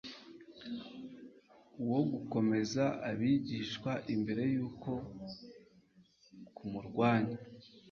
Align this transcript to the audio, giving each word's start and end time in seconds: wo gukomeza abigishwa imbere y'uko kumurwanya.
wo 1.89 1.99
gukomeza 2.11 2.83
abigishwa 3.09 3.91
imbere 4.15 4.43
y'uko 4.53 4.91
kumurwanya. 6.55 7.37